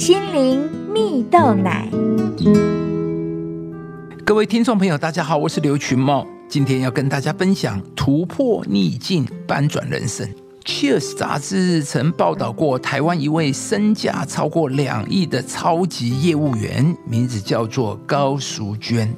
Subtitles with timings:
[0.00, 1.86] 心灵蜜豆奶。
[4.24, 10.26] 各位听众朋友，大家好，我是刘群茂，今天要跟大家分享突破逆境，翻转人生。
[10.64, 19.14] Cheers 杂志曾报道过台湾一位身价超过两亿的超级业务员，名字叫做高淑娟。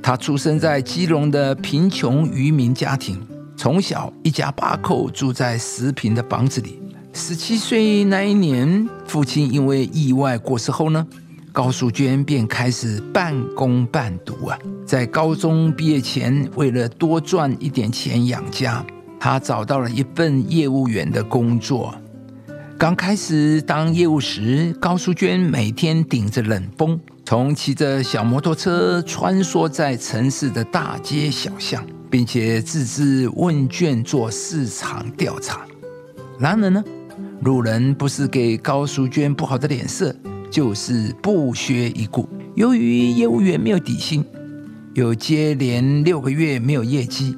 [0.00, 3.20] 她出生在基隆的贫穷渔民家庭，
[3.56, 6.78] 从小一家八口住在十平的房子里。
[7.12, 11.04] 十七岁那一年，父亲因为意外过世后呢，
[11.52, 14.56] 高淑娟便开始半工半读啊。
[14.86, 18.84] 在高中毕业前，为了多赚一点钱养家。
[19.18, 21.94] 她找到了一份业务员的工作。
[22.78, 35.66] 刚开始当业务时，高淑娟每天顶着冷风，从骑着小摩托车穿梭在城市的大街小巷，并且自制问卷做市场调查。
[36.38, 36.82] 然而呢，
[37.42, 40.14] 路人不是给高淑娟不好的脸色，
[40.50, 42.28] 就是不屑一顾。
[42.54, 44.22] 由于业务员没有底薪，
[44.92, 47.34] 有接连六个月没有业绩。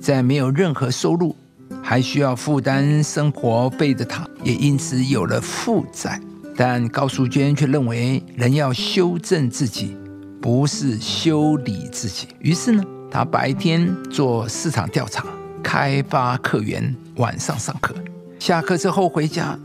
[0.00, 1.36] 在没有任何收入，
[1.80, 6.20] 还需要负担生活费的他，也因此有了负债。
[6.56, 9.96] 但高淑娟却认为，人要修正自己，
[10.40, 12.26] 不是修理自己。
[12.40, 15.24] 于是呢，她白天做市场调查，
[15.62, 17.94] 开发客源，晚上上课。
[18.40, 19.56] 下课之后回家，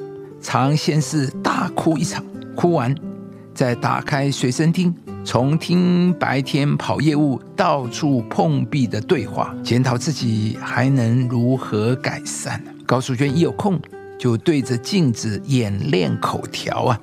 [0.41, 2.21] 常先是大哭一场，
[2.57, 2.93] 哭完
[3.53, 4.93] 再打开随身听。
[5.23, 12.61] 重听白天跑业务到处碰壁的对话，检讨自己还能如何改善。
[12.85, 13.79] 高淑娟一有空
[14.19, 16.99] 就对着镜子演练口条啊。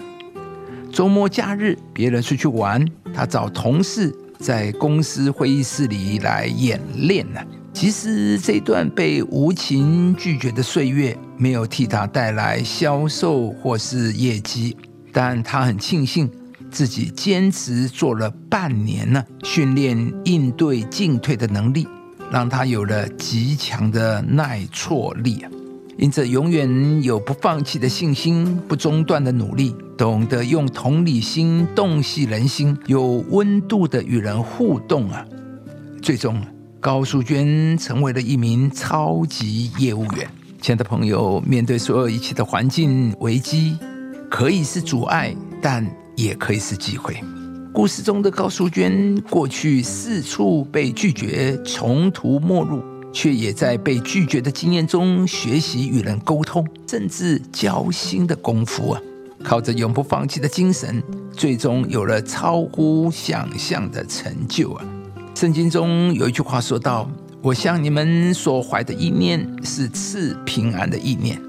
[0.92, 7.40] 周末假日别人出去玩，她找同事在公司会议室里来演练呢。
[7.72, 14.76] 其实这段被无情拒绝的岁月，没有替他带来销售或是业绩，
[15.12, 16.30] 但他很庆幸。
[16.70, 21.86] 自己坚持做了半年呢，训练应对进退的能力，
[22.30, 25.50] 让他有了极强的耐挫力啊！
[25.98, 35.26] 因此，永远有不放弃的信心，不中断的努力，懂得用同理心洞悉人心，有温度的与人互动啊！
[36.00, 36.40] 最终，
[36.82, 40.28] 高淑娟成为了一名超级业务员。
[40.60, 43.78] 亲爱的朋友，面对所有一切的环境危机，
[44.28, 45.32] 可以是阻碍，
[45.62, 45.88] 但。
[46.14, 47.16] 也可以是机会。
[47.72, 52.82] 故事中的高淑娟，过去四处被拒绝，穷途末路，
[53.14, 59.00] 却也在被拒绝的经验中学习与人沟通，甚至交心的功夫啊！
[59.42, 64.84] 靠着永不放弃的精神，最终有了超乎想象的成就啊！
[65.34, 67.10] 圣经中有一句话说道
[67.42, 71.40] ：“我向你们所怀的意念是赐平安的意念，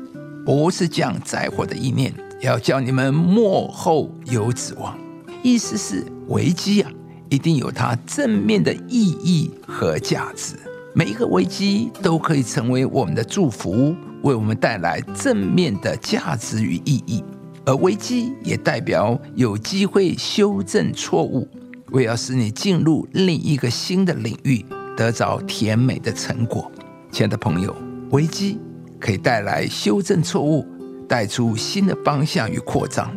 [0.44, 2.12] 不是降灾祸的意念。”
[2.42, 4.98] 要叫你们幕后有指望，
[5.44, 6.92] 意思是危机啊，
[7.30, 10.56] 一定有它正面的意义和价值。
[10.94, 17.24] 每一个危机都可以成为我们的祝福，为我们带来正面的价值与意义。
[17.66, 21.48] 而危机也代表有机会修正错误，
[21.94, 24.66] 为要使你进入另一个新的领域，
[24.98, 26.70] 得着甜美的成果。
[27.12, 27.76] 亲爱的朋友，
[28.10, 28.60] 危机
[29.00, 30.68] 可以带来修正错误。
[31.06, 33.14] 带出新的方向与扩张。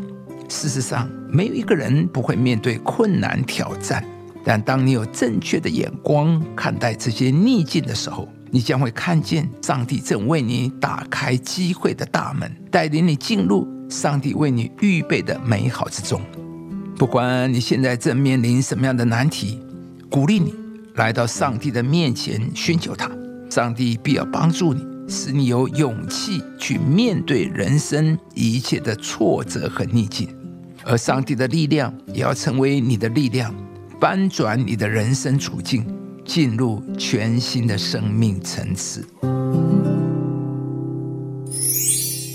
[0.49, 4.05] 事实上，没有一个人不会面对困难挑战，
[4.45, 16.21] 但当你有正确的眼光看待这些逆境的时候，你将会看见上帝正为你打开机会的大门，带领你进入上帝为你预备的美好之中。
[16.99, 19.61] 不管你现在正面临什么样的难题，
[20.11, 20.55] 鼓励你
[20.95, 23.11] 来到上帝的面前寻求他，
[23.51, 24.83] 上帝必要帮助你。
[25.09, 30.29] 使你有勇气去面对人生一切的挫折和逆境，
[30.85, 33.55] 而上帝的力量也要成为你的力量，
[34.01, 35.87] 翻转你的人生处境，
[36.25, 39.07] 进入全新的生命层次。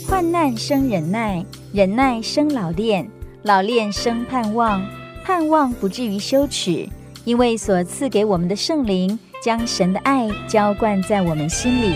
[0.07, 3.09] 患难生忍耐，忍耐生老练，
[3.43, 4.85] 老练生盼望，
[5.23, 6.87] 盼望不至于羞耻，
[7.25, 11.95] 因为所赐给我们的圣灵将神的爱浇灌在我们心里。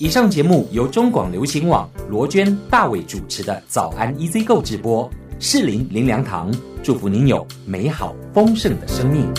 [0.00, 5.08] 以上节目由中广流行网罗娟、大伟主持的《早安 EZ 购》直播，
[5.38, 6.52] 适林林良堂
[6.82, 9.32] 祝福您有美好丰盛的生命。